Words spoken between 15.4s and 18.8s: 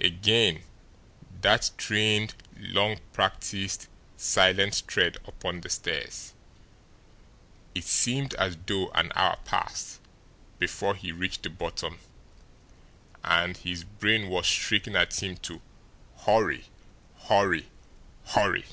to hurry, hurry, HURRY!